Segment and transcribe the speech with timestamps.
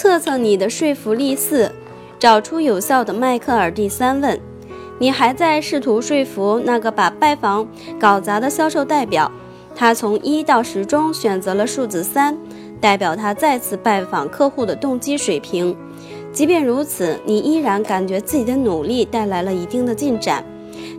[0.00, 1.70] 测测你的说服力四，
[2.18, 4.40] 找出有效的迈克尔第三问。
[4.98, 7.68] 你还在试图说服那个把拜访
[8.00, 9.30] 搞砸的销售代表，
[9.76, 12.34] 他从一到十中选择了数字三，
[12.80, 15.76] 代表他再次拜访客户的动机水平。
[16.32, 20.42] 即便如此，你依然感觉自己的努力带来了一定的进展。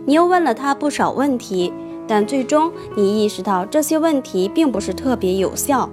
[0.06, 1.72] 你又问了他不少问题，
[2.06, 5.90] 但最终你意识到这些问题并不是特别有效。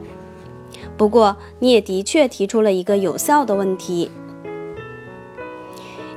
[1.00, 4.12] 不过，你也的确提出了一个有效的问题。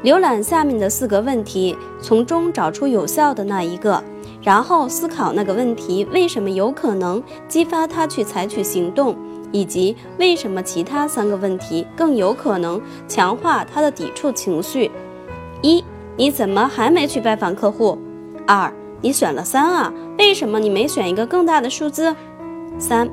[0.03, 4.03] 浏览下面的四个问题，从中找出有效的那一个，
[4.43, 9.17] 然后思考那个问题为什么有可能激发他去采取行动，
[9.53, 14.91] 以及为什么其他三个问题更有可能强化他的抵触情绪。
[15.63, 15.85] 一，
[16.17, 17.97] 你怎么还没去拜访客户？
[18.49, 22.17] 二，你选了三啊，为什么你没选一个更大的数字？
[22.79, 23.09] 三，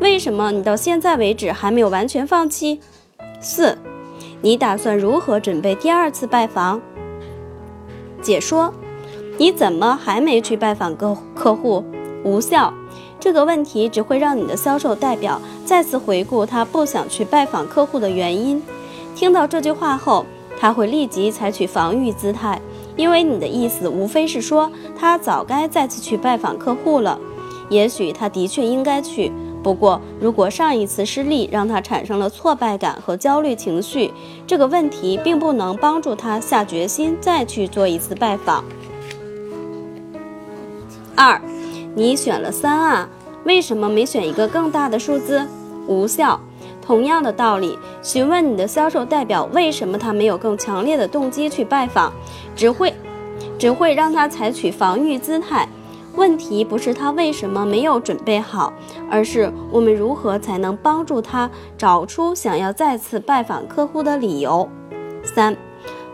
[0.00, 2.80] 为什么你到现在为止还没有完全放弃？
[3.40, 3.76] 四。
[4.42, 6.80] 你打算如何准备第二次拜访？
[8.20, 8.74] 解说：
[9.38, 11.82] 你怎么还没去拜访客客户？
[12.24, 12.72] 无效。
[13.18, 18.62] 这个问题只会让你的销售代表再次回顾他不想去拜访客户的原因。
[19.14, 20.26] 听到这句话后，
[20.60, 22.60] 他会立即采取防御姿态，
[22.96, 27.18] 因为你的意思无非是说他早该再次去拜访客户了。
[27.68, 29.32] 也许他的确应该去。
[29.62, 34.12] 不过，如果上一次失利让他产生了挫败感和焦虑情绪，
[34.46, 38.62] 这个问题并不能帮助他下决心再去做一次拜访。
[41.16, 41.40] 二，
[41.94, 43.08] 你选了三啊，
[43.44, 45.46] 为什么没选一个更大的数字？
[45.86, 46.38] 无效。
[46.82, 52.12] 同样的道理，询问你的销售代表为什么他没有更强烈的动机去拜访，
[52.54, 52.92] 只会，
[53.58, 55.66] 只会让他采取防御姿态。
[56.16, 58.72] 问题不是他为什么没有准备好，
[59.10, 64.68] 而是我们如何才能帮助他找出想要再次拜访客户的理由。
[65.22, 65.56] 三，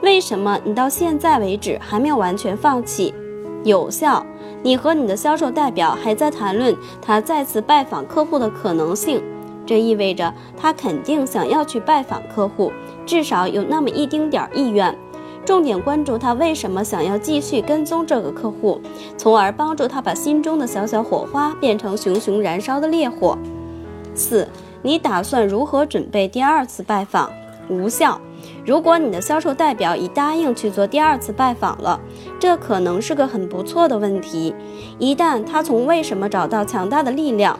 [0.02, 3.14] 为什么你到现在为止还没有完全放弃？
[3.62, 4.24] 有效，
[4.62, 9.22] 你和你的销售代表还在谈论他再次拜访客户的可能性，
[9.66, 12.72] 这意味着他肯定想要去拜访客户，
[13.04, 14.96] 至少有那么一丁点儿意愿。
[15.50, 18.80] 重点关注他为什么想要继续跟踪这个客户，
[19.18, 23.36] 从而帮助他把心中的小小火花变成熊熊燃烧的烈火。
[24.14, 24.46] 四，
[24.80, 27.32] 你打算如何准备第二次拜访？
[27.68, 28.20] 无效。
[28.64, 32.00] 如果你的销售代表已答应去做第二次拜访了，
[32.38, 34.54] 这可能是个很不错的问题。
[35.00, 37.58] 一旦他从为什么找到强大的力量，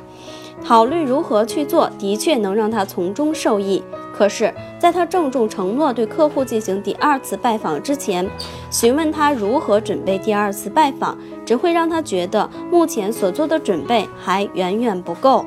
[0.65, 3.83] 考虑如何去做，的确能让他从中受益。
[4.13, 8.29] 可是，在他郑重承诺对客户进行第二次拜访之前，
[8.71, 11.17] 询问他如何准备第二次拜访，
[11.47, 15.47] 只会让他觉得目前所做的准备还远远不够。